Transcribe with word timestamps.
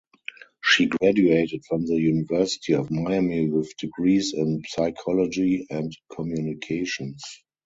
She 0.63 0.87
graduated 0.87 1.63
from 1.69 1.85
the 1.85 1.93
University 1.93 2.73
of 2.73 2.89
Miami 2.89 3.51
with 3.51 3.77
degrees 3.77 4.33
in 4.33 4.63
psychology 4.67 5.67
and 5.69 5.95
communications. 6.11 7.21